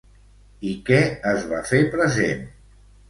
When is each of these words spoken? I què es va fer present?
I 0.69 0.71
què 0.87 0.97
es 1.33 1.45
va 1.53 1.61
fer 1.73 1.83
present? 1.97 2.45